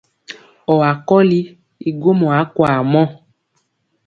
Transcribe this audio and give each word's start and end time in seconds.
Ɔwa 0.71 0.89
kɔli 1.07 1.39
i 1.87 1.89
gwomɔ 1.99 2.27
akwaa 2.41 2.77
mɔ. 2.91 3.01